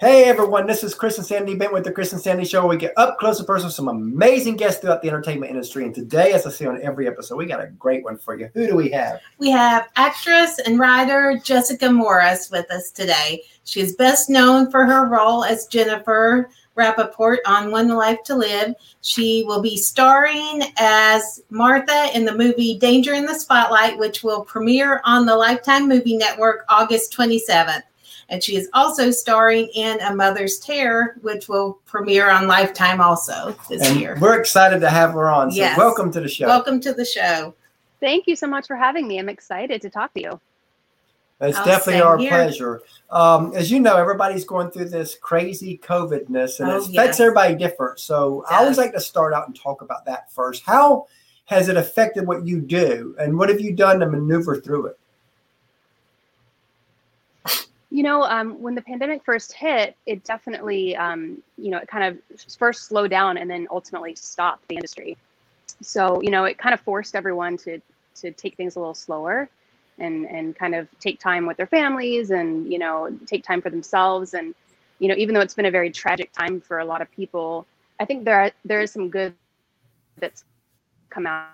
[0.00, 2.66] Hey everyone, this is Chris and Sandy Bent with the Chris and Sandy Show.
[2.66, 5.84] We get up close and personal with some amazing guests throughout the entertainment industry.
[5.84, 8.48] And today, as I say on every episode, we got a great one for you.
[8.54, 9.20] Who do we have?
[9.36, 13.42] We have actress and writer Jessica Morris with us today.
[13.64, 16.48] She is best known for her role as Jennifer
[16.78, 18.72] Rappaport on One Life to Live.
[19.02, 24.46] She will be starring as Martha in the movie Danger in the Spotlight, which will
[24.46, 27.82] premiere on the Lifetime Movie Network August 27th.
[28.30, 33.56] And she is also starring in A Mother's Terror, which will premiere on Lifetime also
[33.68, 34.16] this And year.
[34.20, 35.50] we're excited to have her on.
[35.50, 35.76] So Yes.
[35.76, 36.46] welcome to the show.
[36.46, 37.54] Welcome to the show.
[37.98, 39.18] Thank you so much for having me.
[39.18, 40.40] I'm excited to talk to you.
[41.40, 42.30] It's Oh, definitely our here.
[42.30, 42.82] pleasure.
[43.10, 47.20] Um, as you know, everybody's going through this crazy COVIDness, and Oh, it affects yes.
[47.20, 47.98] everybody different.
[47.98, 50.62] So It I always like to start out and talk about that first.
[50.64, 51.06] How
[51.46, 54.99] has it affected what you do, and what have you done to maneuver through it?
[57.90, 62.04] You know, um, when the pandemic first hit, it definitely, um, you know, it kind
[62.04, 62.18] of
[62.56, 65.16] first slowed down and then ultimately stopped the industry.
[65.82, 67.80] So, you know, it kind of forced everyone to
[68.16, 69.48] to take things a little slower
[70.00, 73.70] and and kind of take time with their families and you know take time for
[73.70, 74.54] themselves and
[74.98, 77.66] you know even though it's been a very tragic time for a lot of people
[78.00, 79.34] i think there are, there is some good
[80.18, 80.44] that's
[81.10, 81.48] come out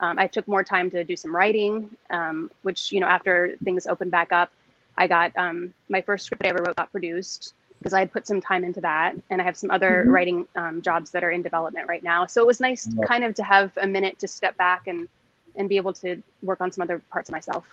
[0.00, 3.86] um, i took more time to do some writing um, which you know after things
[3.86, 4.50] opened back up
[4.98, 8.26] i got um, my first script i ever wrote got produced because i had put
[8.26, 10.12] some time into that and i have some other Mhm.
[10.12, 13.06] writing um, jobs that are in development right now so it was nice Yeah.
[13.06, 15.08] kind of to have a minute to step back and
[15.56, 17.64] and be able to work on some other parts of myself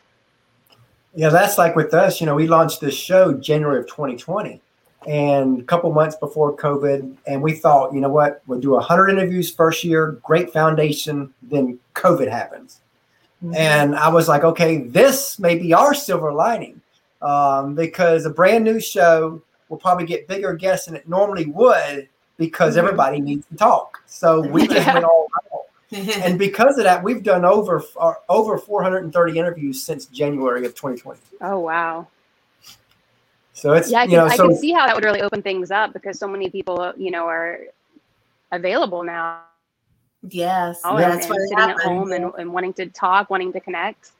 [1.13, 2.21] Yeah, that's like with us.
[2.21, 4.61] You know, we launched this show January of 2020,
[5.07, 9.09] and a couple months before COVID, and we thought, you know what, we'll do 100
[9.09, 11.33] interviews first year, great foundation.
[11.41, 12.81] Then COVID happens,
[13.55, 16.79] and I was like, okay, this may be our silver lining,
[17.21, 22.07] um, because a brand new show will probably get bigger guests than it normally would
[22.37, 22.79] because Mhm.
[22.79, 24.01] everybody needs to talk.
[24.05, 24.93] So we just Yeah.
[24.95, 25.61] went all out
[26.23, 31.19] and because of that, we've done over uh, over 430 interviews since January of 2020.
[31.41, 32.07] oh wow
[33.53, 35.21] So it's yeah i you can, know I so can see how that would really
[35.21, 37.59] open things up because so many people you know are
[38.51, 39.41] available now
[40.29, 41.79] yes, and, that's and what sitting happened.
[41.79, 44.11] at home and, and wanting to talk wanting to connect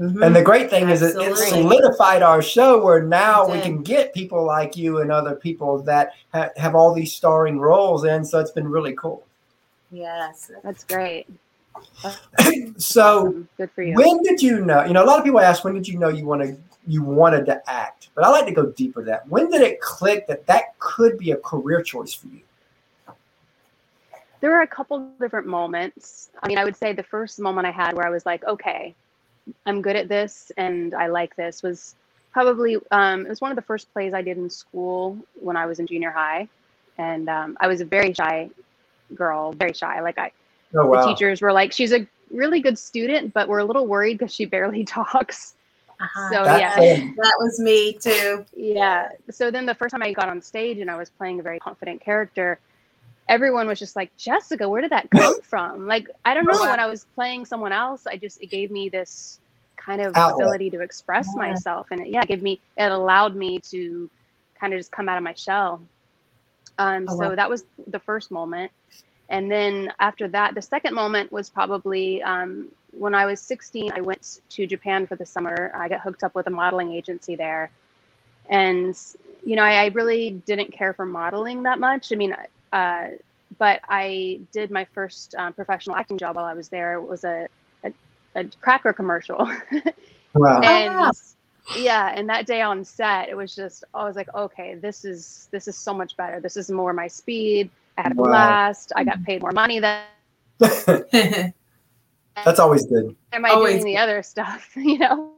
[0.00, 0.24] Mhm.
[0.26, 4.14] and the great thing is it, it solidified our show where now we can get
[4.14, 8.24] people like you and other people that ha- have all these starring roles in.
[8.24, 9.22] So it's been really cool.
[9.90, 10.50] yes.
[10.64, 11.26] that's great
[12.78, 14.84] So good for you when did you know?
[14.84, 16.56] You know, a lot of people ask when did you know you want to
[16.86, 19.28] you wanted to act, but I like to go deeper than that.
[19.28, 22.40] When did it click that that could be a career choice for you?
[24.42, 27.70] there were a couple different moments i mean i would say the first moment i
[27.70, 28.94] had where i was like okay
[29.64, 31.94] i'm good at this and i like this was
[32.32, 35.64] probably um, it was one of the first plays i did in school when i
[35.64, 36.46] was in junior high
[36.98, 38.50] and um, i was a very shy
[39.14, 40.30] girl very shy like i
[40.74, 41.02] Oh wow!
[41.02, 44.34] the teachers were like she's a really good student but we're a little worried because
[44.34, 45.54] she barely talks
[46.02, 46.28] Uh-huh.
[46.32, 47.00] so That's yeah it.
[47.16, 48.44] that was me too.
[48.56, 49.10] yeah.
[49.30, 51.58] So then the first time I got on stage and I was playing a very
[51.60, 52.58] confident character,
[53.28, 55.86] everyone was just like, Jessica, where did that come from?
[55.86, 56.58] Like, I don't know.
[56.60, 59.38] When I was playing someone else, I just, it gave me this
[59.76, 60.44] kind of Outlet.
[60.46, 61.50] ability to express Yeah.
[61.50, 61.86] myself.
[61.90, 64.10] And it, yeah, it gave me, it allowed me to
[64.58, 65.80] kind of just come out of my shell.
[66.78, 67.34] Um, Oh, so wow.
[67.36, 68.72] that was the first moment.
[69.28, 74.00] And then after that, the second moment was probably um, when I was 16, I
[74.00, 75.72] went to Japan for the summer.
[75.74, 77.70] I got hooked up with a modeling agency there.
[78.48, 78.98] And,
[79.44, 82.12] you know, I, I really didn't care for modeling that much.
[82.12, 82.36] I mean,
[82.72, 83.08] uh,
[83.58, 86.94] but I did my first um, professional acting job while I was there.
[86.94, 87.48] It was a,
[87.84, 87.92] a,
[88.36, 89.50] a cracker commercial.
[90.34, 90.60] Wow.
[90.62, 91.10] and wow.
[91.76, 95.48] yeah and that day on set it was just i was like okay this is
[95.52, 98.24] this is so much better this is more my speed i had a Wow.
[98.28, 100.00] blast i got paid more money than
[102.44, 103.14] That's always good.
[103.32, 105.32] am i Always doing the other stuff you know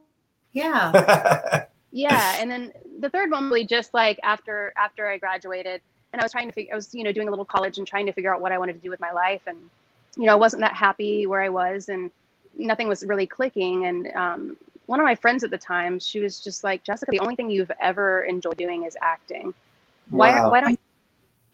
[0.53, 1.65] yeah.
[1.91, 5.81] yeah and then the third one really just like after after i graduated
[6.13, 7.87] and i was trying to figure i was you know doing a little college and
[7.87, 9.57] trying to figure out what i wanted to do with my life and
[10.17, 12.09] you know i wasn't that happy where i was and
[12.57, 16.39] nothing was really clicking and um, one of my friends at the time she was
[16.39, 19.53] just like jessica the only thing you've ever enjoyed doing is acting
[20.09, 20.51] why Wow.
[20.51, 20.79] why don't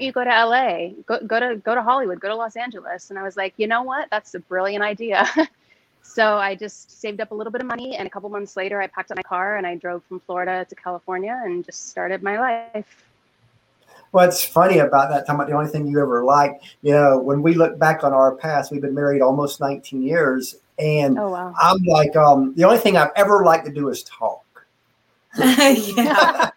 [0.01, 3.09] you go to LA go go to go to Hollywood go to Los Angeles.
[3.09, 4.09] And I was like you know what?
[4.11, 5.27] That's a brilliant idea.
[6.03, 8.81] So I just saved up a little bit of money and a couple months later
[8.81, 12.21] I packed up my car and I drove from Florida to California and just started
[12.21, 13.05] my life.
[14.11, 17.17] Well, it's funny about that time about the only thing you ever liked, you know,
[17.17, 21.29] when we look back on our past, we've been married almost 19 years, and oh
[21.29, 21.53] wow.
[21.57, 24.43] I'm like, um, the only thing I've ever liked to do is talk.
[25.37, 26.50] yeah.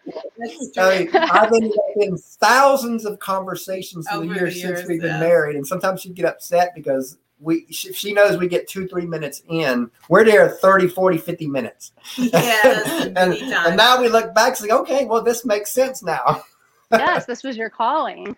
[0.77, 4.89] I mean, I've been in thousands of conversations through Over the the years years, since
[4.89, 5.19] we've been yes.
[5.19, 9.05] married, and sometimes she'd get upset because we she, she knows we get two three
[9.05, 14.47] minutes in we're there 30 40 50 minutes Yes, and, and now we look back
[14.47, 16.45] and say okay well this makes sense now
[16.91, 18.35] yes, this was your calling.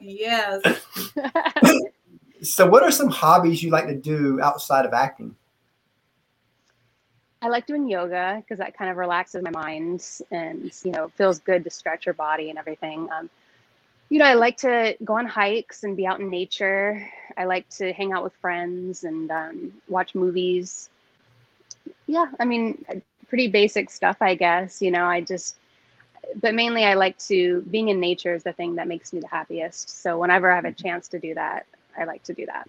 [0.00, 0.62] Yes.
[2.42, 5.34] so what are some hobbies you like to do outside of acting
[7.42, 11.40] I like doing yoga because that kind of relaxes my mind and you know feels
[11.40, 13.08] good to stretch your body and everything.
[13.10, 13.28] Um,
[14.10, 17.08] you know, I like to go on hikes and be out in nature.
[17.36, 20.90] I like to hang out with friends and um, watch movies.
[22.06, 22.84] Yeah, I mean,
[23.28, 24.82] pretty basic stuff, I guess.
[24.82, 25.56] You know, I just,
[26.40, 29.28] but mainly I like to being in nature is the thing that makes me the
[29.28, 29.88] happiest.
[30.02, 31.66] So whenever I have a chance to do that,
[31.98, 32.68] I like to do that.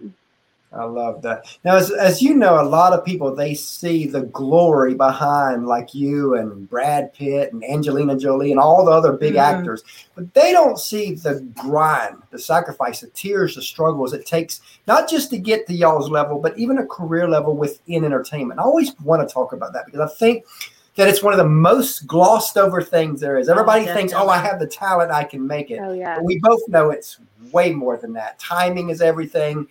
[0.76, 1.56] I love that.
[1.64, 5.94] Now, as, as you know, a lot of people they see the glory behind, like
[5.94, 9.40] you and Brad Pitt and Angelina Jolie and all the other big Mhm.
[9.42, 9.84] actors,
[10.14, 15.08] but they don't see the grind, the sacrifice, the tears, the struggles it takes not
[15.08, 18.60] just to get to y'all's level, but even a career level within entertainment.
[18.60, 20.44] I always want to talk about that because I think
[20.96, 23.48] that it's one of the most glossed over things there is.
[23.48, 26.16] Everybody thinks, "Oh, I have the talent, I can make it." Oh yeah.
[26.16, 27.18] But we both know it's
[27.52, 28.38] way more than that.
[28.38, 29.66] Timing is everything.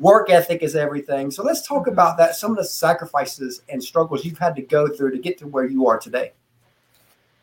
[0.00, 1.30] Work ethic is everything.
[1.30, 2.36] So let's talk about that.
[2.36, 5.64] Some of the sacrifices and struggles you've had to go through to get to where
[5.64, 6.32] you are today.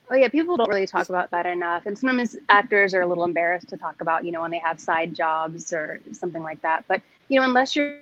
[0.09, 3.23] Oh yeah, people don't really talk about that enough, and sometimes actors are a little
[3.23, 6.85] embarrassed to talk about, you know, when they have side jobs or something like that.
[6.87, 8.01] But you know, unless you're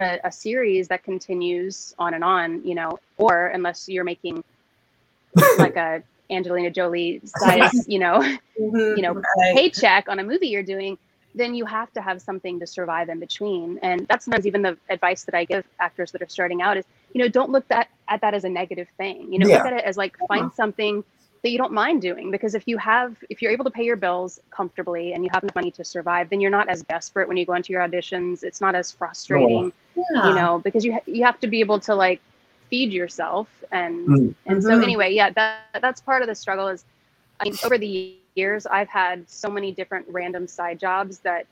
[0.00, 4.42] a, a series that continues on and on, you know, or unless you're making
[5.58, 8.18] like a Angelina Jolie size, you know,
[8.60, 9.54] Mhm, you know, right.
[9.54, 10.98] paycheck on a movie you're doing,
[11.34, 13.78] then you have to have something to survive in between.
[13.82, 16.84] And that's sometimes even the advice that I give actors that are starting out is,
[17.14, 19.32] you know, don't look that at that as a negative thing.
[19.32, 19.58] You know, Yeah.
[19.58, 21.04] look at it as like find something
[21.42, 23.96] that you don't mind doing because if you have if you're able to pay your
[23.96, 27.36] bills comfortably and you have enough money to survive, then you're not as desperate when
[27.36, 28.42] you go into your auditions.
[28.42, 30.28] It's not as frustrating, Yeah.
[30.28, 32.20] you know, because you ha- you have to be able to like
[32.68, 34.34] feed yourself and Mm.
[34.46, 34.82] and so Mhm.
[34.82, 36.84] anyway, yeah, that that's part of the struggle is
[37.40, 41.46] I mean, over the years, I've had so many different random side jobs that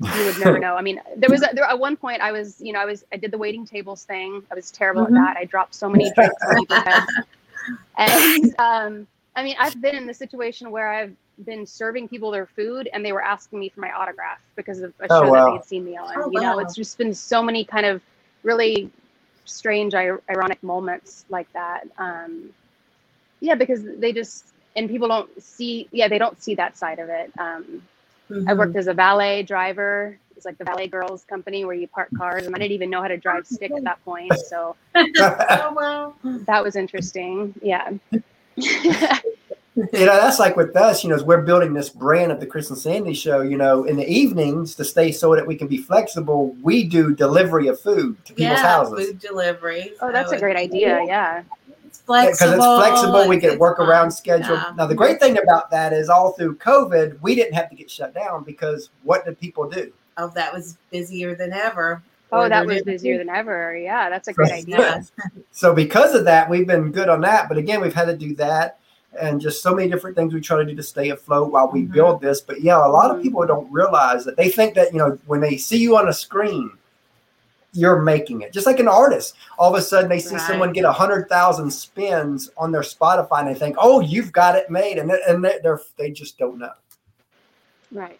[0.00, 0.74] you would never know.
[0.76, 3.04] I mean, there was a, there at one point I was, you know, I was
[3.12, 4.42] I did the waiting tables thing.
[4.50, 5.08] I was terrible Mhm.
[5.08, 5.36] at that.
[5.36, 7.06] I dropped so many drinks on people's heads.
[7.98, 9.06] And um,
[9.36, 11.14] I mean, I've been in the situation where I've
[11.44, 14.92] been serving people their food and they were asking me for my autograph because of
[15.00, 16.14] a Oh, show that they had seen me on.
[16.16, 16.58] Oh, you know, wow.
[16.58, 18.02] it's just been so many kind of
[18.42, 18.90] really
[19.44, 21.86] strange, ir- ironic moments like that.
[21.98, 22.50] Um,
[23.40, 24.46] yeah, because they just
[24.76, 25.88] and people don't see.
[25.92, 27.32] Yeah, they don't see that side of it.
[27.38, 27.82] Um,
[28.46, 30.16] I worked as a valet driver.
[30.36, 33.02] It's like the valet girls company where you park cars, and I didn't even know
[33.02, 34.32] how to drive stick at that point.
[34.48, 36.16] So oh well.
[36.46, 37.54] that was interesting.
[37.62, 37.90] Yeah.
[39.76, 42.46] you know, that's like with us, you know, as we're building this brand of the
[42.46, 45.68] Chris and Sandy show, you know, in the evenings to stay so that we can
[45.68, 49.06] be flexible, we do delivery of food to people's Yeah, houses.
[49.06, 49.92] food delivery.
[50.00, 51.02] oh, that's So a great it's- idea.
[51.06, 51.42] Yeah.
[52.12, 54.56] It's Because it's flexible, we can work around schedule.
[54.56, 54.72] Yeah.
[54.76, 57.90] Now, the great thing about that is all through COVID, we didn't have to get
[57.90, 59.92] shut down because what did people do?
[60.16, 62.02] Oh, that was busier than ever.
[62.32, 63.76] Oh, that was busier than ever.
[63.76, 65.04] Yeah, that's a good idea.
[65.52, 67.48] So because of that, we've been good on that.
[67.48, 68.78] But again, we've had to do that
[69.20, 71.82] and just so many different things we try to do to stay afloat while we
[71.82, 71.92] Mhm.
[71.92, 72.40] build this.
[72.40, 73.22] But yeah, a lot of Mhm.
[73.22, 76.12] people don't realize that they think that, you know, when they see you on a
[76.12, 76.70] screen,
[77.72, 78.52] you're making it.
[78.52, 79.36] Just like an artist.
[79.58, 80.46] All of a sudden they see Right.
[80.46, 84.56] someone get a hundred thousand spins on their Spotify and they think, oh, you've got
[84.56, 84.98] it made.
[84.98, 86.72] And, they- and they- they're, they just don't know.
[87.92, 88.18] Right.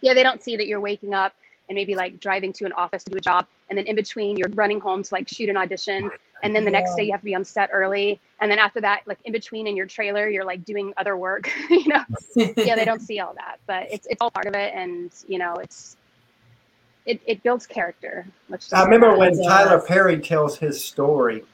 [0.00, 1.32] Yeah, they don't see that you're waking up
[1.68, 4.36] and maybe like driving to an office to do a job, and then in between
[4.36, 6.10] you're running home to like shoot an audition,
[6.42, 8.80] and then the next day you have to be on set early, and then after
[8.80, 11.48] that, like in between in your trailer, you're like doing other work.
[11.70, 12.02] you know,
[12.56, 15.38] yeah, they don't see all that, but it's it's all part of it, and you
[15.38, 15.96] know, it's
[17.06, 18.26] it it builds character.
[18.48, 19.46] Let's I remember when Yes.
[19.46, 21.44] Tyler Perry tells his story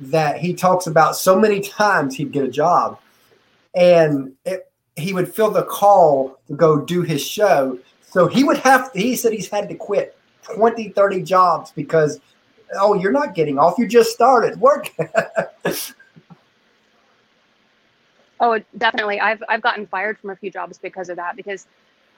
[0.00, 2.98] that he talks about so many times he'd get a job
[3.74, 7.78] and it, he would feel the call to go do his show.
[8.02, 12.20] So he would have, he said he's had to quit 20, 30 jobs because,
[12.78, 13.76] oh, you're not getting off.
[13.78, 14.90] You just started work.
[18.40, 19.20] Oh, definitely.
[19.20, 21.66] I've I've gotten fired from a few jobs because of that because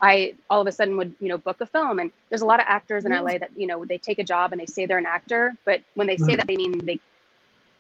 [0.03, 2.61] I all of a sudden would you know book a film and there's a lot
[2.61, 3.13] of actors in.
[3.13, 5.83] LA that you know they take a job and they say they're an actor, but
[5.95, 6.37] when they say Mhm.
[6.37, 7.01] that they mean they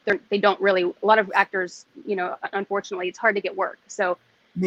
[0.07, 0.83] they're, don't really.
[0.85, 3.79] A lot of actors, you know, unfortunately, it's hard to get work.
[3.89, 4.19] So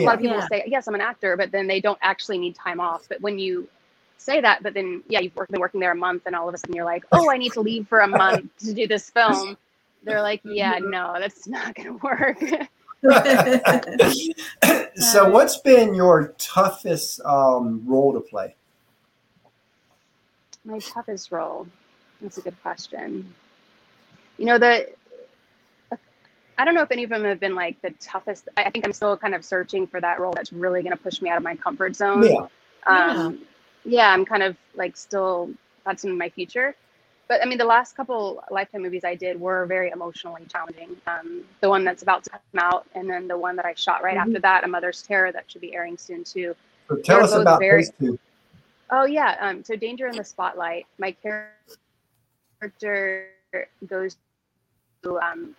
[0.03, 0.47] a lot of people Yeah.
[0.47, 3.07] say, yes, I'm an actor, but then they don't actually need time off.
[3.09, 3.69] But when you
[4.17, 6.55] say that, but then yeah, you've worked, been working there a month, and all of
[6.55, 9.09] a sudden you're like, oh, I need to leave for a month to do this
[9.11, 9.57] film.
[10.03, 12.39] they're like, yeah, no, that's not gonna work.
[14.95, 18.55] so, what's been your toughest um, role to play?
[20.65, 21.67] My toughest role.
[22.21, 23.33] That's a good question.
[24.37, 24.89] You know, the
[26.59, 28.49] I don't know if any of them have been like the toughest.
[28.57, 31.21] I think I'm still kind of searching for that role that's really going to push
[31.21, 32.21] me out of my comfort zone.
[32.21, 32.47] Yeah.
[32.85, 33.39] Um,
[33.85, 34.01] yeah.
[34.01, 35.51] yeah, I'm kind of like still
[35.85, 36.75] that's in my future.
[37.29, 40.97] But I mean, the last couple Lifetime movies I did were very emotionally challenging.
[41.05, 44.03] Um, the one that's about to come out, and then the one that I shot
[44.03, 44.29] right mm-hmm.
[44.29, 46.55] after that, A Mother's Terror, that should be airing soon too.
[46.87, 48.19] So tell us about very, those two.
[48.89, 50.87] Oh yeah, um, so Danger in the Spotlight.
[50.97, 53.27] My character
[53.85, 54.17] goes
[55.03, 55.55] through um,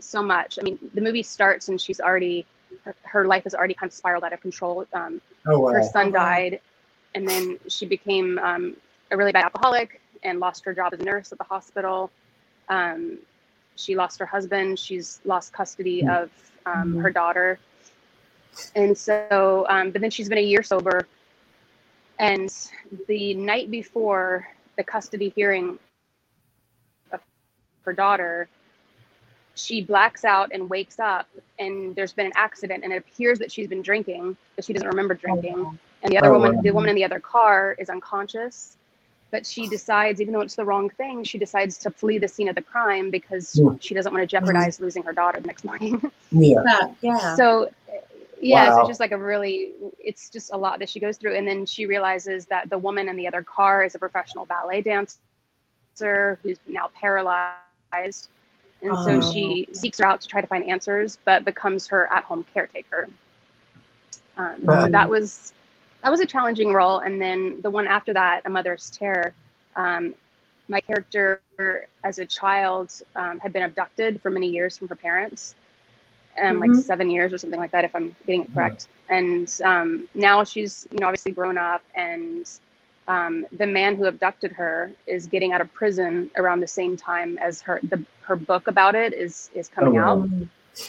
[0.00, 0.58] so much.
[0.58, 2.46] I mean, the movie starts and she's already
[2.84, 4.86] her, her life has already kind of spiraled out of control.
[4.94, 5.74] Um, oh, wow.
[5.74, 6.60] Her son died,
[7.14, 8.74] and then she became um,
[9.10, 12.10] a really bad alcoholic and lost her job as a nurse at the hospital.
[12.68, 13.18] Um,
[13.76, 14.78] she lost her husband.
[14.78, 16.08] She's lost custody hmm.
[16.08, 16.30] of
[16.66, 17.58] um, her daughter,
[18.74, 19.66] and so.
[19.68, 21.06] Um, but then she's been a year sober,
[22.18, 22.52] and
[23.08, 25.78] the night before the custody hearing
[27.12, 27.20] of
[27.84, 28.48] her daughter,
[29.54, 31.28] she blacks out and wakes up
[31.58, 34.88] and there's been an accident and it appears that she's been drinking but she doesn't
[34.88, 36.62] remember drinking and the other oh, woman wow.
[36.62, 38.76] the woman in the other car is unconscious
[39.34, 42.48] but she decides even though it's the wrong thing she decides to flee the scene
[42.48, 43.68] of the crime because yeah.
[43.80, 46.00] she doesn't want to jeopardize losing her daughter the next morning
[46.30, 46.62] yeah
[47.00, 47.68] yeah so
[48.40, 48.76] yeah wow.
[48.76, 51.48] so it's just like a really it's just a lot that she goes through and
[51.48, 56.38] then she realizes that the woman in the other car is a professional ballet dancer
[56.44, 58.28] who's now paralyzed
[58.84, 59.04] and oh.
[59.04, 63.08] so she seeks her out to try to find answers, but becomes her at-home caretaker.
[64.36, 65.54] Um, so that was
[66.04, 66.98] that was a challenging role.
[66.98, 69.32] And then the one after that, A Mother's Terror,
[69.74, 70.14] um,
[70.68, 71.40] my character
[72.04, 75.54] as a child um, had been abducted for many years from her parents,
[76.40, 76.72] um, mm-hmm.
[76.72, 78.88] like seven years or something like that, if I'm getting it correct.
[79.08, 82.48] And um, now she's, you know, obviously grown up and
[83.08, 87.38] um, the man who abducted her is getting out of prison around the same time
[87.38, 90.22] as her the her book about it is is coming oh, wow.
[90.22, 90.30] out.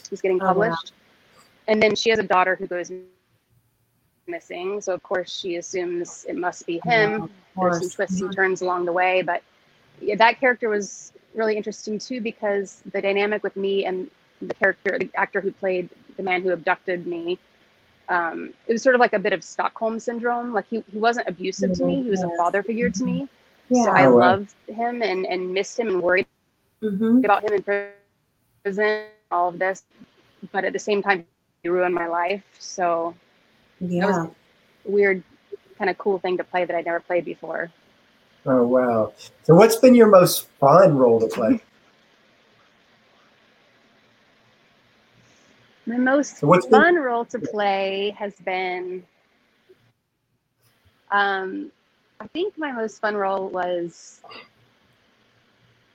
[0.10, 1.44] He's getting published, oh, wow.
[1.68, 2.90] and then she has a daughter who goes
[4.28, 4.82] missing.
[4.82, 7.30] So of course she assumes it must be him.
[7.58, 9.42] There's some twists and turns along the way, but
[10.02, 14.10] yeah, that character was really interesting too because the dynamic with me and
[14.42, 17.40] the character, the actor who played the man who abducted me,
[18.10, 20.54] um, it was sort of like a bit of Stockholm syndrome.
[20.54, 22.04] Like he, he wasn't abusive to me.
[22.04, 23.28] He was a father figure to me.
[23.70, 23.86] Yeah.
[23.86, 26.28] So I oh, loved him and, and missed him and worried
[26.82, 27.24] mm-hmm.
[27.24, 27.90] about him in
[28.64, 29.84] prison, all of this.
[30.52, 31.26] But at the same time,
[31.64, 32.44] he ruined my life.
[32.60, 33.16] So
[33.80, 34.28] yeah.
[34.84, 35.24] weird,
[35.78, 37.72] kind of cool thing to play that I'd never played before.
[38.46, 39.14] Oh, wow.
[39.44, 41.62] So what's been your most fun role to play?
[45.88, 49.04] My most so fun been- role to play has been,
[51.12, 51.72] um,
[52.20, 54.20] I think my most fun role was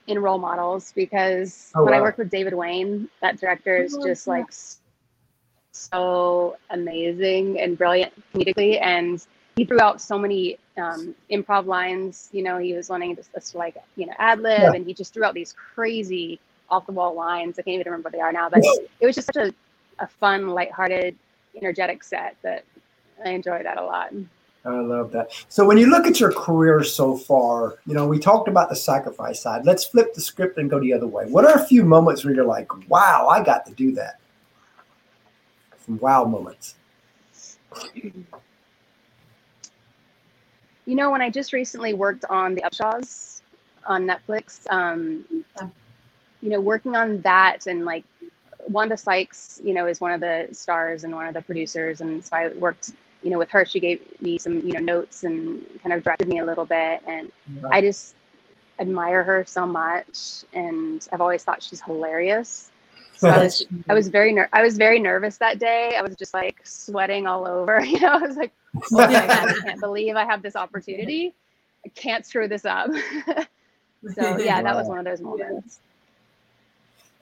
[0.07, 1.99] in role models because oh, when wow.
[1.99, 4.47] I worked with David Wain, that director is oh, just like
[5.73, 9.25] so amazing and brilliant comedically, and
[9.57, 12.29] he threw out so many um, improv lines.
[12.33, 14.73] You know, he was learning just, like you know ad lib, yeah.
[14.73, 17.59] and he just threw out these crazy off the wall lines.
[17.59, 18.63] I can't even remember what they are now, but
[19.01, 19.55] it was just such a
[20.01, 21.17] a fun, lighthearted,
[21.57, 22.65] energetic set that
[23.25, 24.13] I enjoy that a lot.
[24.65, 25.31] I love that.
[25.49, 28.77] So when you look at your career so far, you know, we talked about the
[28.77, 29.65] sacrifice side.
[29.65, 31.27] Let's flip the script and go the other way.
[31.27, 34.21] What are a few moments where you're like, wow, I got to do that?
[35.91, 36.77] Some wow moments.
[40.87, 43.43] You know, when I just recently worked on the Upshaws
[43.85, 45.25] on Netflix, um,
[46.41, 48.05] you know, working on that and like
[48.69, 52.25] Wanda Sykes, you know, is one of the stars and one of the producers, and
[52.25, 52.93] so I worked,
[53.25, 53.65] you know, with her.
[53.65, 57.03] She gave me some, you know, notes and kind of directed me a little bit,
[57.09, 57.33] and
[57.63, 57.75] right.
[57.75, 58.15] I just
[58.79, 62.71] admire her so much, and I've always thought she's hilarious.
[63.21, 65.95] So I was, I was very, ner- I was very nervous that day.
[65.97, 67.81] I was just like sweating all over.
[67.85, 71.35] You know, I was like, oh my god, I can't believe I have this opportunity.
[71.85, 72.91] I can't screw this up.
[74.15, 75.81] so yeah, that was one of those moments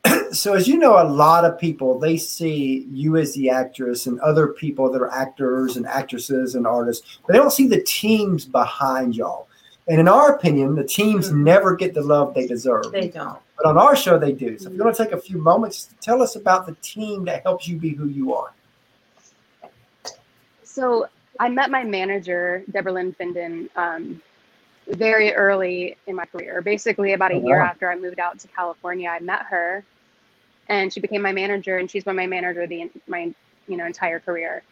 [0.32, 4.20] so as you know, a lot of people they see you as the actress and
[4.20, 8.44] other people that are actors and actresses and artists, but they don't see the teams
[8.44, 9.48] behind y'all.
[9.88, 11.44] And in our opinion, the teams mm-hmm.
[11.44, 12.92] never get the love they deserve.
[12.92, 13.38] They don't.
[13.58, 14.56] But on our show, they do.
[14.56, 17.24] So if you want to take a few moments to tell us about the team
[17.24, 18.52] that helps you be who you are.
[20.62, 21.08] So
[21.40, 24.22] I met my manager, Deborah Lynn Finden, um,
[24.86, 26.62] very early in my career.
[26.62, 29.84] Basically, about a Oh, year after I moved out to California, I met her,
[30.68, 33.34] and she became my manager, and she's been my manager the my
[33.66, 34.62] you know entire career,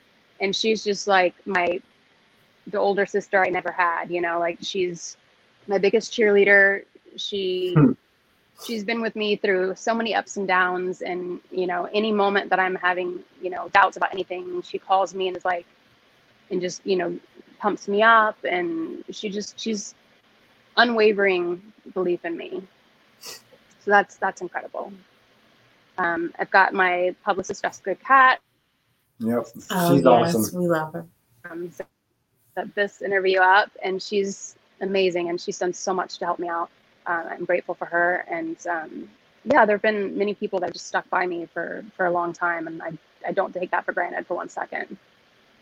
[0.40, 1.80] and she's just like my
[2.68, 4.10] the older sister I never had.
[4.10, 5.16] You know, like she's
[5.66, 6.84] my biggest cheerleader.
[7.16, 7.92] She Hmm.
[8.62, 12.50] She's been with me through so many ups and downs, and you know, any moment
[12.50, 15.66] that I'm having you know doubts about anything, she calls me and is like,
[16.50, 17.18] and just you know
[17.60, 19.94] pumps me up, and she just she's
[20.76, 21.62] unwavering
[21.94, 22.62] belief in me.
[23.84, 24.92] So that's that's incredible.
[25.98, 28.38] Um, I've got my publicist Jessica Cat
[29.20, 29.46] Yep.
[29.70, 30.52] Oh, She's yes, awesome.
[30.52, 31.06] we love her.
[31.50, 31.70] um,
[32.40, 36.48] set this interview up, and she's amazing, and she's done so much to help me
[36.48, 36.70] out.
[37.06, 39.08] Uh, I'm grateful for her, and um,
[39.44, 42.32] yeah, there have been many people that just stuck by me for for a long
[42.32, 42.92] time, and I
[43.26, 44.96] I don't take that for granted for one second.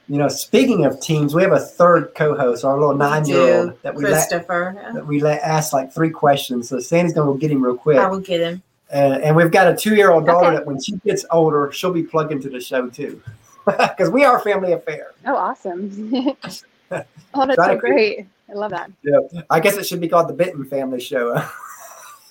[0.09, 4.05] You know, speaking of teams, we have a third co-host, our little nine-year-old that we
[4.05, 4.91] let, Christopher.
[4.95, 6.69] that we let ask like three questions.
[6.69, 7.97] So Sandy's gonna go get him real quick.
[7.97, 8.63] I will get him.
[8.91, 10.57] and, and we've got a two-year-old daughter Okay.
[10.57, 13.23] that when she gets older, she'll be plugged into the show too,
[13.67, 15.13] because we are a family affair.
[15.27, 15.91] Oh, awesome!
[16.91, 18.27] oh, that's so to- great.
[18.49, 18.91] I love that.
[19.03, 19.19] Yeah,
[19.51, 21.43] I guess it should be called the Benton Family Show.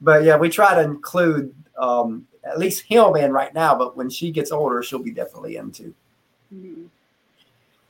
[0.00, 3.76] but yeah, we try to include um, at least him in right now.
[3.76, 5.94] But when she gets older, she'll be definitely into.
[6.54, 6.88] Mhm.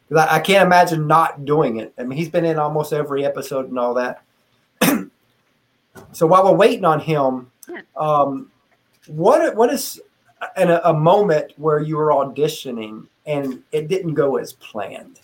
[0.08, 1.94] 'Cause I, I can't imagine not doing it.
[1.98, 4.22] I mean, he's been in almost every episode and all that.
[6.12, 7.50] so while we're waiting on him,
[7.96, 8.50] um,
[9.06, 10.00] what what is
[10.56, 15.20] an, a moment where you were auditioning and it didn't go as planned?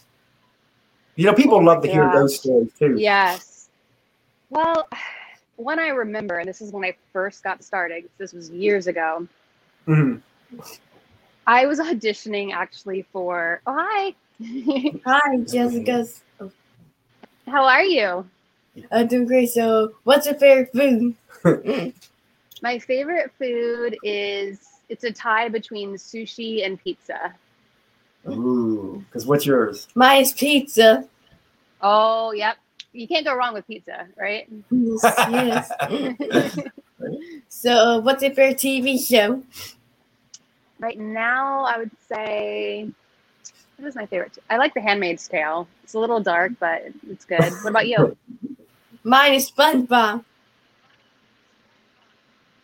[1.18, 2.96] You know, people Oh love to hear those stories too.
[2.96, 3.68] Yes.
[4.50, 4.88] Well,
[5.56, 8.08] one I remember, and this is when I first got started.
[8.18, 9.26] This was years ago.
[9.88, 10.22] Mhm.
[11.44, 13.60] I was auditioning actually for.
[13.66, 14.14] Oh, hi.
[15.04, 16.06] Hi, Jessica.
[17.48, 18.24] How are you?
[18.92, 19.48] I'm doing great.
[19.48, 21.16] So, what's your favorite food?
[22.62, 27.34] My favorite food is it's a tie between sushi and pizza.
[28.32, 29.88] Ooh, because what's yours?
[29.94, 31.08] Mine's pizza.
[31.80, 32.56] Oh, yep.
[32.92, 34.48] You can't go wrong with pizza, right?
[34.70, 35.72] Yes.
[36.20, 36.58] yes.
[37.48, 39.42] so, what's your favorite TV show?
[40.80, 42.88] Right now, I would say
[43.78, 44.36] what is my favorite?
[44.50, 45.68] I like The Handmaid's Tale.
[45.84, 47.52] It's a little dark, but it's good.
[47.62, 48.16] What about you?
[49.04, 50.24] Mine is SpongeBob.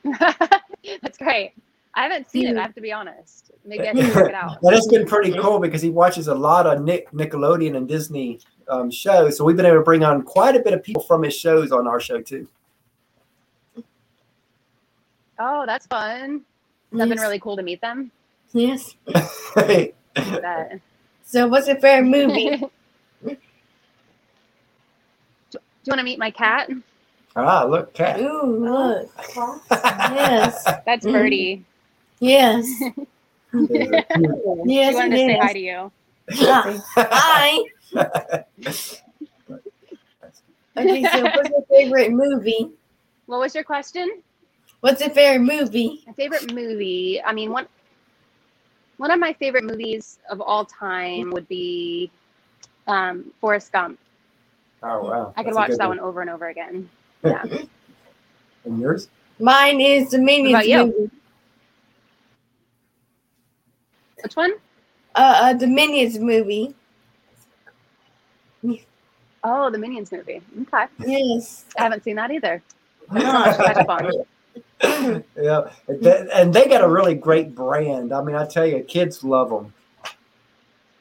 [1.02, 1.52] That's great.
[1.96, 2.56] I haven't seen it.
[2.56, 3.52] I have to be honest.
[3.64, 4.58] Maybe I should check it out.
[4.62, 8.40] That has been pretty cool because he watches a lot of Nick Nickelodeon and Disney
[8.68, 9.36] um, shows.
[9.36, 11.70] So we've been able to bring on quite a bit of people from his shows
[11.72, 12.48] on our show too.
[15.38, 16.42] Oh, that's fun.
[16.90, 18.10] Has that been really cool to meet them?
[18.52, 18.94] Yes.
[21.26, 22.56] So, what's your favorite movie?
[23.26, 23.36] Do you
[25.88, 26.70] want to meet my cat?
[27.34, 28.20] ah, look, cat.
[28.20, 29.10] Ooh, look.
[29.70, 30.62] Yes.
[30.86, 31.12] That's Mhm.
[31.12, 31.64] Birdie.
[32.24, 32.66] Yes.
[32.72, 32.94] She
[34.64, 34.94] Yes.
[34.94, 35.92] wanted to say hi to you.
[36.96, 37.58] Hi.
[40.76, 42.70] Okay, so what's your favorite movie?
[43.26, 44.22] What was your question?
[44.80, 46.02] What's your favorite movie?
[46.06, 47.22] My favorite movie.
[47.22, 47.68] I mean, one
[48.96, 52.10] one of my favorite movies of all time would be
[52.88, 54.00] um, Forrest Gump.
[54.82, 55.32] Oh wow!
[55.36, 56.88] I could That's watch that one over and over again.
[57.22, 57.44] Yeah.
[58.64, 59.08] And yours?
[59.38, 60.86] Mine is the Minions about you?
[60.86, 61.10] movie.
[64.24, 64.52] Which one?
[65.14, 66.74] Uh, uh, the Minions movie.
[69.44, 70.40] Oh, the Minions movie.
[70.62, 71.66] Okay, Yes.
[71.78, 72.62] I haven't seen that either.
[73.12, 74.10] Sounds like a fun.
[75.36, 75.68] yeah,
[76.34, 78.14] and they got a really great brand.
[78.14, 79.74] I mean, I tell you, kids love them.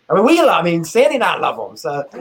[0.09, 0.59] I mean, we love.
[0.59, 1.77] I mean, Sandy and I love them.
[1.77, 2.03] So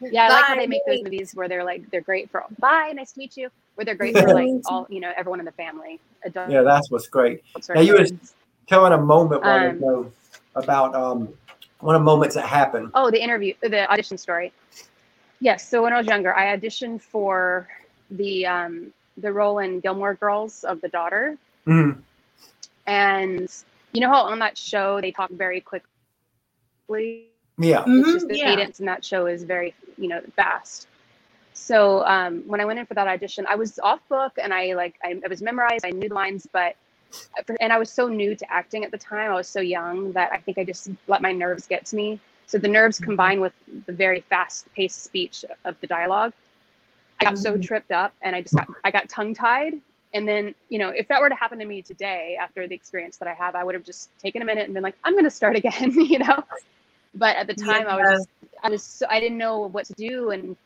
[0.00, 2.92] Yeah, I like how they make those movies where they're like they're great for bye,
[2.94, 3.50] nice to meet you.
[3.78, 6.00] Where they're great for like all you know everyone in the family.
[6.24, 7.44] Adults yeah, that's what's great.
[7.68, 8.06] or Now, you were.
[8.66, 10.12] Telling a moment while Um, they know
[10.56, 11.28] about um
[11.78, 12.90] one of the moments that happened.
[12.92, 14.52] Oh, the interview, the audition story.
[15.40, 15.66] Yes.
[15.68, 17.68] So when I was younger, I auditioned for
[18.10, 22.02] the um, the role in Gilmore Girls of the daughter, Mhm.
[22.86, 23.48] and
[23.92, 25.86] you know how on that show they talk very quickly.
[27.58, 27.84] Yeah.
[27.86, 28.44] It's Mhm, just the yeah.
[28.44, 30.88] cadence in that show is very you know fast.
[31.58, 34.74] So um, when I went in for that audition, I was off book and I
[34.74, 35.84] like I, I was memorized.
[35.84, 36.76] I knew the lines, but
[37.60, 39.30] and I was so new to acting at the time.
[39.30, 42.20] I was so young that I think I just let my nerves get to me.
[42.46, 43.52] So the nerves combined with
[43.86, 46.32] the very fast-paced speech of the dialogue,
[47.20, 49.74] I got so tripped up and I just got I got tongue-tied.
[50.14, 53.16] And then you know, if that were to happen to me today after the experience
[53.18, 55.24] that I have, I would have just taken a minute and been like, I'm going
[55.24, 55.92] to start again.
[55.98, 56.44] You know.
[57.14, 58.26] But at the time, I was
[58.62, 60.56] I was so, I didn't know what to do and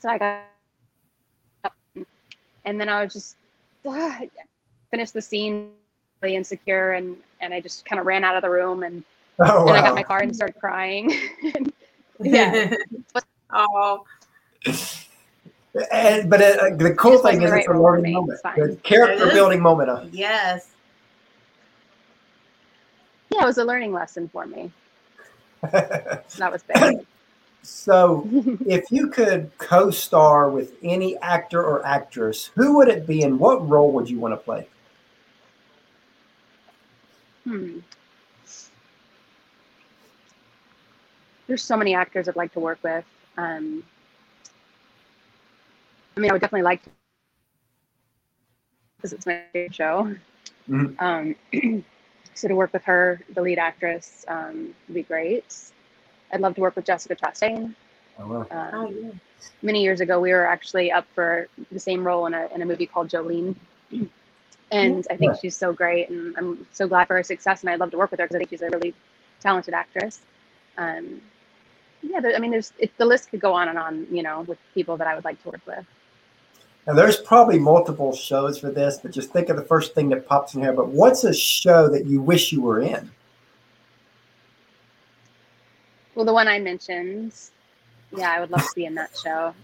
[0.00, 0.42] so I got
[1.64, 1.72] up
[2.64, 3.36] and then I was just
[3.86, 4.20] uh,
[4.90, 5.70] finished the scene
[6.22, 9.02] really insecure and and I just kind of ran out of the room and
[9.40, 11.12] Oh, and I got my car and started crying.
[12.20, 12.74] yeah.
[13.52, 14.04] oh,
[15.92, 18.12] And, but uh, the cool Just thing is the it's a learning me.
[18.14, 18.40] moment.
[18.56, 18.74] It's.
[18.74, 19.34] The character It is.
[19.34, 19.88] building moment.
[19.90, 20.04] Huh?
[20.10, 20.70] yes.
[23.30, 24.72] Yeah, it was a learning lesson for me.
[25.62, 27.06] That was big.
[27.62, 28.26] So,
[28.66, 33.68] if you could co-star with any actor or actress, who would it be, and what
[33.68, 34.66] role would you want to play?
[37.44, 37.78] Hmm.
[41.46, 43.04] There's so many actors I'd like to work with.
[43.36, 43.82] Um,
[46.16, 46.90] I mean, I would definitely like to,
[48.96, 50.14] because it's my favorite show.
[50.68, 51.00] Mhm.
[51.00, 51.84] Um,
[52.34, 55.72] so to work with her, the lead actress, um, would be great.
[56.32, 57.74] I'd love to work with Jessica Chastain.
[58.18, 58.46] Oh, wow.
[58.50, 59.10] Um, Oh, yeah.
[59.62, 62.66] many years ago, we were actually up for the same role in a in a
[62.66, 63.54] movie called Jolene.
[64.70, 65.38] And I think Yeah.
[65.40, 67.62] she's so great, and I'm so glad for her success.
[67.62, 68.94] And I'd love to work with her because I think she's a really
[69.40, 70.20] talented actress.
[70.76, 71.22] Um,
[72.02, 74.42] yeah, there, I mean, there's it, the list could go on and on, you know,
[74.42, 75.86] with people that I would like to work with.
[76.86, 80.26] Now, there's probably multiple shows for this, but just think of the first thing that
[80.28, 80.74] pops in here.
[80.74, 83.10] But what's a show that you wish you were in?
[86.18, 87.32] Well, the one I mentioned,
[88.10, 89.54] yeah, I would love to be in that show.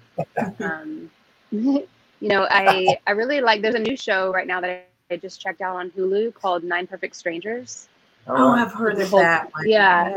[0.61, 1.11] Um,
[1.51, 1.89] you
[2.21, 3.61] know, I I really like.
[3.61, 4.71] There's a new show right now that
[5.11, 7.89] I, I just checked out on Hulu called Nine Perfect Strangers.
[8.29, 9.69] Oh, I've heard of that one.
[9.69, 10.17] yeah.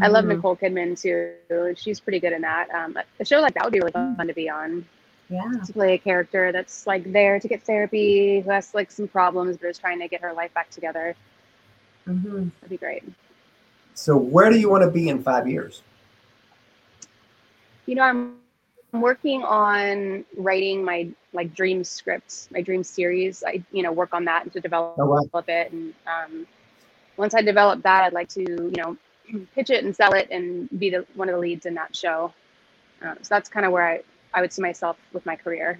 [0.00, 0.28] I love Mhm.
[0.36, 1.74] Nicole Kidman too.
[1.76, 2.70] She's pretty good in that.
[2.70, 4.82] Um, a show like that would be really fun to be on.
[5.28, 5.42] Yeah.
[5.66, 9.58] To play a character that's like there to get therapy, who has like some problems,
[9.58, 11.14] but is trying to get her life back together.
[12.08, 12.48] Mm-hmm.
[12.62, 13.04] That'd be great.
[13.96, 15.82] So, where do you want to be in five years?
[17.86, 18.34] You know, I'm
[18.92, 23.42] I'm working on writing my like dream script, my dream series.
[23.44, 25.42] I you know work on that and to develop Oh, wow.
[25.48, 25.72] it.
[25.72, 26.46] And um,
[27.16, 28.96] once I develop that, I'd like to you know
[29.54, 32.32] pitch it and sell it and be the one of the leads in that show.
[33.02, 34.02] Um, so that's kind of where I
[34.34, 35.78] I would see myself with my career.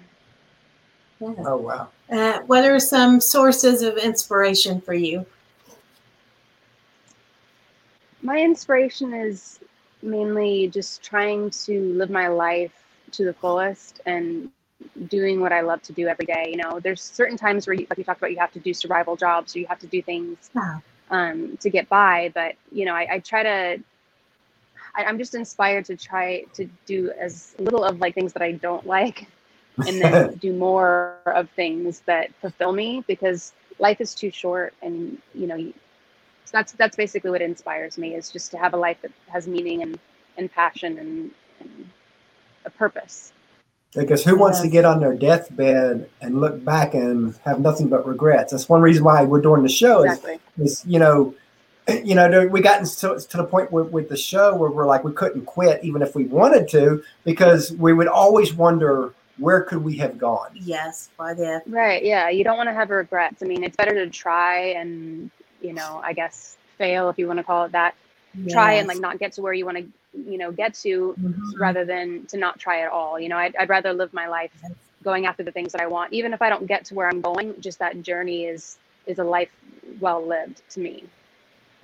[1.19, 1.35] Yes.
[1.39, 1.89] Oh, wow.
[2.11, 5.25] Uh, what are some sources of inspiration for you?
[8.21, 9.59] My inspiration is
[10.01, 12.71] mainly just trying to live my life
[13.11, 14.49] to the fullest and
[15.07, 16.47] doing what I love to do every day.
[16.49, 18.73] You know, there's certain times where, you, like you talked about, you have to do
[18.73, 20.49] survival jobs or you have to do things
[21.09, 22.31] um, to get by.
[22.33, 23.83] But you know, I, I try to.
[24.95, 28.53] I, I'm just inspired to try to do as little of like things that I
[28.53, 29.27] don't like,
[29.87, 35.21] and then do more of things that fulfill me because life is too short, and
[35.33, 35.73] you know,
[36.47, 39.49] so that's that's basically what inspires me is just to have a life that has
[39.49, 39.99] meaning and
[40.37, 41.89] and passion and, and
[42.65, 43.33] a purpose.
[43.93, 48.07] Because who wants to get on their deathbed and look back and have nothing but
[48.07, 48.51] regrets?
[48.51, 50.03] That's one reason why we're doing the show.
[50.03, 50.39] Is, Exactly.
[50.59, 51.35] is you know,
[52.05, 55.03] you know, we got to, to the point with, with the show where we're like
[55.03, 59.83] we couldn't quit even if we wanted to because we would always wonder where could
[59.83, 60.51] we have gone.
[60.53, 61.09] Yes.
[61.17, 61.63] What if?
[61.65, 62.03] Right.
[62.05, 62.29] Yeah.
[62.29, 63.43] You don't want to have regrets.
[63.43, 65.29] I mean, it's better to try and,
[65.61, 67.95] you know, I guess fail if you want to call it that.
[68.49, 71.59] Try and like not get to where you want to, you know, get to Mhm.
[71.59, 73.19] rather than to not try at all.
[73.19, 74.51] You know, I'd, I'd rather live my life
[75.03, 77.21] going after the things that I want, even if I don't get to where I'm
[77.21, 77.59] going.
[77.59, 79.49] Just that journey is is a life
[79.99, 81.03] well lived to me.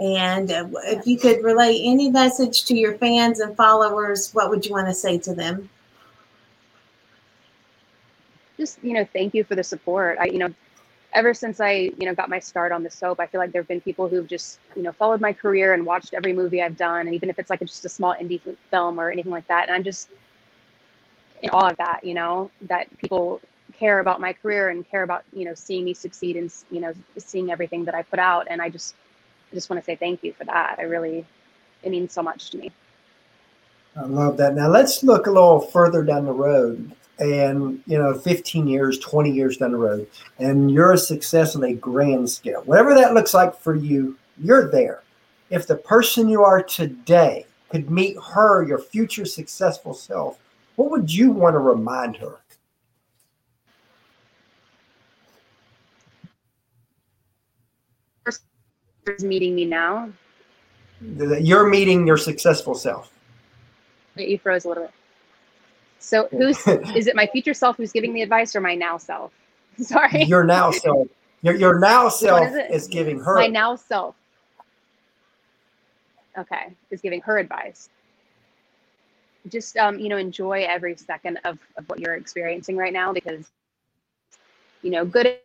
[0.00, 4.66] And uh, if you could relay any message to your fans and followers, what would
[4.66, 5.68] you want to say to them?
[8.56, 10.18] Just you know, thank you for the support.
[10.20, 10.52] I you know,
[11.12, 13.62] ever since I you know got my start on the soap, I feel like there
[13.62, 16.76] have been people who've just you know followed my career and watched every movie I've
[16.76, 19.68] done, and even if it's like just a small indie film or anything like that,
[19.68, 20.08] and I'm just
[21.42, 22.00] in awe of that.
[22.02, 23.40] You know, that people
[23.78, 26.92] care about my career and care about you know seeing me succeed and you know
[27.16, 28.94] seeing everything that I put out, and I just
[29.50, 30.76] I just want to say thank you for that.
[30.78, 31.24] I really
[31.82, 32.70] it means so much to me.
[33.96, 34.54] I love that.
[34.54, 39.30] Now let's look a little further down the road and you know 15 years 20
[39.30, 40.06] years down the road
[40.38, 44.68] and you're a success on a grand scale whatever that looks like for you you're
[44.68, 45.02] there
[45.50, 50.38] if the person you are today could meet her your future successful self
[50.74, 52.34] what would you want to remind her
[59.06, 60.10] is meeting me now
[61.40, 63.10] you're meeting your successful self
[64.16, 64.92] you froze a little bit
[66.04, 69.32] so who's is it my future self who's giving the advice or my now self?
[69.80, 70.24] Sorry.
[70.24, 71.08] Your now self.
[71.42, 74.14] Your, your now self is, is, giving her my now self.
[76.36, 77.88] Okay, is giving her advice.
[79.48, 83.50] Just um, you know, enjoy every second of, of what you're experiencing right now because
[84.82, 85.38] you know, good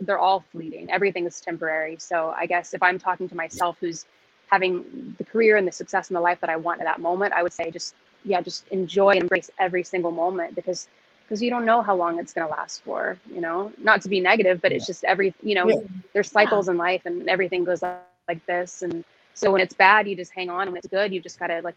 [0.00, 0.90] they're all fleeting.
[0.90, 1.96] Everything is temporary.
[1.98, 4.06] So I guess if I'm talking to myself who's
[4.50, 7.32] having the career and the success in the life that I want at that moment,
[7.32, 7.94] I would say just
[8.24, 10.88] yeah, just enjoy and embrace every single moment because
[11.28, 14.08] because you don't know how long it's going to last for, you know, not to
[14.08, 14.78] be negative, but yeah.
[14.78, 15.76] it's just every, you know, yeah.
[16.14, 18.80] there's cycles in life and everything goes like this.
[18.80, 20.68] And so when it's bad, you just hang on.
[20.68, 21.74] When it's good, you just got to like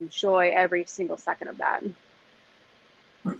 [0.00, 1.84] enjoy every single second of that.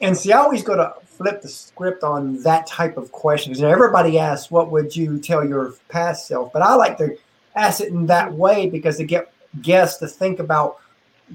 [0.00, 3.58] And see, I always go to flip the script on that type of questions.
[3.58, 6.52] You know, everybody asks, what would you tell your past self?
[6.52, 7.16] But I like to
[7.56, 10.78] ask it in that way because to get guests to think about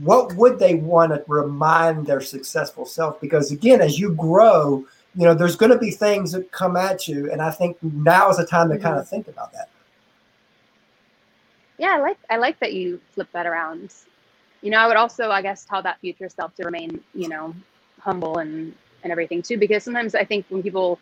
[0.02, 3.20] what would they want to remind their successful self?
[3.20, 7.08] Because again, as you grow, you know, there's going to be things that come at
[7.08, 8.84] you, and I think now is the time to mm-hmm.
[8.84, 9.70] kind of think about that.
[11.78, 13.94] Yeah, I like I like that you flip that around.
[14.62, 17.56] You know, I would also, I guess, tell that future self to remain, you know,
[18.08, 21.00] humble and and everything too, because sometimes I think when people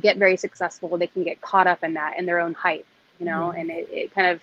[0.00, 2.86] get very successful, they can get caught up in that in their own hype,
[3.18, 3.60] you know, mm-hmm.
[3.60, 4.40] and it, it kind of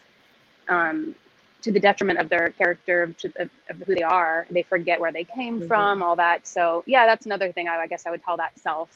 [0.67, 1.15] um,
[1.61, 5.11] to the detriment of their character of, of, of who they are they forget where
[5.11, 5.67] they came mm-hmm.
[5.67, 8.57] from all that so yeah that's another thing I, I guess i would tell that
[8.59, 8.89] self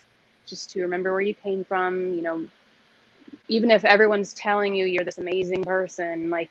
[0.45, 2.47] just to remember where you came from you know
[3.47, 6.49] even if everyone's telling you you're this amazing person like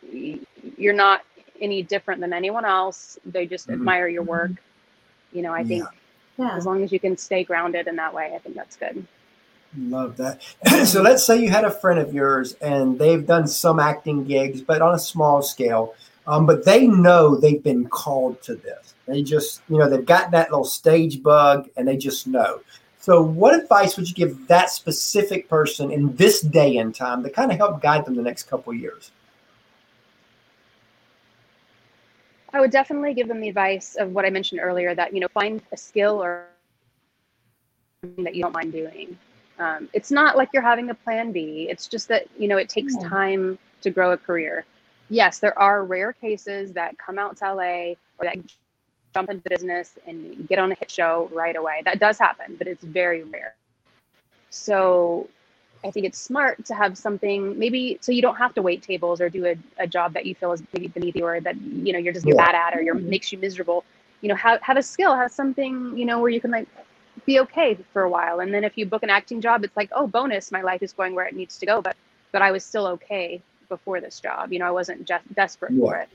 [0.76, 1.22] you're not
[1.60, 3.80] any different than anyone else they just mm-hmm.
[3.80, 4.52] admire your work
[5.32, 5.84] you know i think
[6.38, 6.57] yeah.
[6.57, 9.07] as long as you can stay grounded in that way i think that's good
[9.77, 10.40] Love that.
[10.87, 14.61] so let's say you had a friend of yours and they've done some acting gigs,
[14.61, 15.94] but on a small scale.
[16.27, 18.94] Um, but they know they've been called to this.
[19.07, 22.61] They just, you know, they've got that little stage bug and they just know.
[22.99, 27.29] So, what advice would you give that specific person in this day and time to
[27.29, 29.11] kind of help guide them the next couple years?
[32.54, 35.26] I would definitely give them the advice of what I mentioned earlier that, you know,
[35.34, 36.46] find a skill or
[38.18, 39.18] that you don't mind doing.
[39.58, 41.66] Um, it's not like you're having a plan B.
[41.68, 44.64] It's just that, you know, it takes time to grow a career.
[45.10, 48.36] Yes, there are rare cases that come out to LA or that
[49.12, 51.82] jump into business and get on a hit show right away.
[51.84, 53.56] That does happen, but it's very rare.
[54.50, 55.28] So
[55.85, 59.20] I think it's smart to have something maybe so you don't have to wait tables
[59.20, 61.92] or do a, a job that you feel is maybe beneath you or that you
[61.92, 62.35] know you're just yeah.
[62.37, 63.85] bad at or you're makes you miserable.
[64.23, 66.66] You know, have have a skill, have something, you know, where you can like
[67.27, 68.40] be okay for a while.
[68.40, 70.92] And then if you book an acting job, it's like, oh, bonus, my life is
[70.92, 71.83] going where it needs to go.
[71.83, 71.97] But
[72.33, 74.53] but I was still okay before this job.
[74.53, 75.81] You know, I wasn't just desperate yeah.
[75.81, 76.09] for it.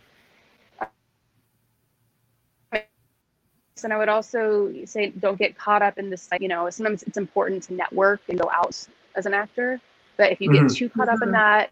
[3.82, 6.28] And I would also say, don't get caught up in this.
[6.40, 8.76] You know, sometimes it's important to network and go out
[9.16, 9.80] as an actor.
[10.18, 10.74] But if you get mm-hmm.
[10.74, 11.72] too caught up in that,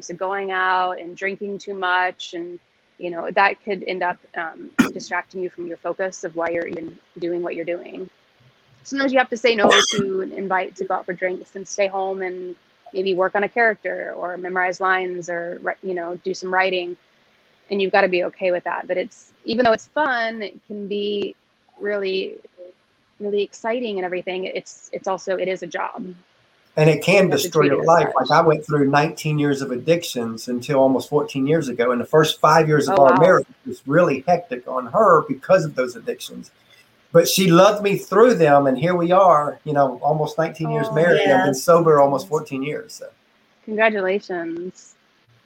[0.00, 2.58] so going out and drinking too much, and
[2.98, 6.66] you know, that could end up um, distracting you from your focus of why you're
[6.66, 8.10] even doing what you're doing
[8.86, 11.66] sometimes you have to say no to an invite to go out for drinks and
[11.66, 12.54] stay home and
[12.94, 16.96] maybe work on a character or memorize lines or you know do some writing
[17.68, 20.54] and you've got to be okay with that but it's even though it's fun it
[20.68, 21.34] can be
[21.80, 22.36] really
[23.18, 26.04] really exciting and everything it's it's also it is a job
[26.76, 30.78] and it can destroy your life like i went through 19 years of addictions until
[30.78, 33.20] almost 14 years ago and the first five years of oh, our wow.
[33.20, 36.50] marriage was really hectic on her because of those addictions
[37.16, 39.58] but she loved me through them, and here we are.
[39.64, 41.22] You know, almost 19 years oh, married.
[41.24, 41.38] Yes.
[41.38, 42.92] I've been sober almost 14 years.
[42.92, 43.08] So.
[43.64, 44.96] Congratulations!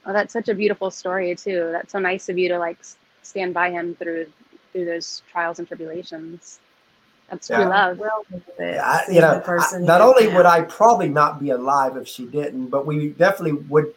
[0.05, 1.69] Oh, that's such a beautiful story too.
[1.71, 2.79] That's so nice of you to like
[3.23, 4.27] stand by him through
[4.73, 6.59] through those trials and tribulations.
[7.31, 7.69] That's true yeah.
[7.69, 7.99] love.
[7.99, 8.27] Well,
[8.59, 12.69] I, you know, I, not only would I probably not be alive if she didn't,
[12.69, 13.95] but we definitely would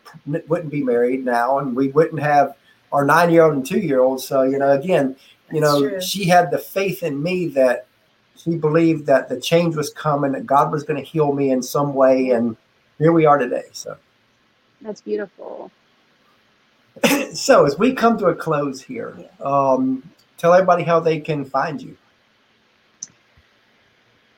[0.47, 2.55] wouldn't be married now, and we wouldn't have
[2.91, 4.21] our nine year old and two year old.
[4.21, 5.15] So you know, again,
[5.51, 6.01] you know, true.
[6.01, 7.87] she had the faith in me that
[8.35, 11.63] she believed that the change was coming, that God was going to heal me in
[11.63, 12.55] some way, and
[12.99, 13.65] here we are today.
[13.71, 13.97] So
[14.81, 15.71] that's beautiful.
[17.33, 21.81] so as we come to a close here, um, tell everybody how they can find
[21.81, 21.97] you.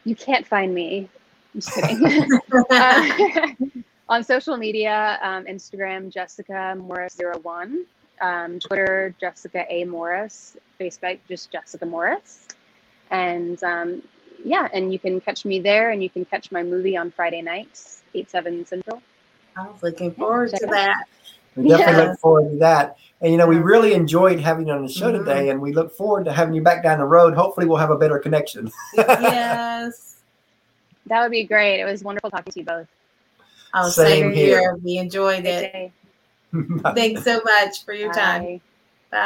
[0.06, 1.10] You can't find me.
[1.54, 2.39] I'm just kidding.
[2.70, 3.48] uh,
[4.10, 7.86] on social media, um, Instagram, Jessica Morris01,
[8.22, 9.84] um, Twitter, Jessica A.
[9.84, 12.48] Morris, Facebook, just Jessica Morris.
[13.10, 14.04] And um,
[14.44, 17.41] yeah, and you can catch me there and you can catch my movie on Friday
[17.41, 19.02] nights, 8, 7 Central.
[19.58, 21.06] I was looking forward to that.
[21.56, 22.10] We definitely yeah.
[22.10, 22.98] look forward to that.
[23.22, 25.26] And you know, we really enjoyed having you on the show mm-hmm.
[25.26, 27.34] today, and we look forward to having you back down the road.
[27.34, 28.72] Hopefully, we'll have a better connection.
[28.96, 30.18] yes,
[31.08, 31.80] that would be great.
[31.80, 32.88] It was wonderful talking to you both.
[33.74, 34.60] Oh, same, same here.
[34.60, 34.76] here.
[34.84, 35.91] We enjoyed it.
[36.96, 38.15] Thanks so much for your Bye.
[38.15, 38.62] time.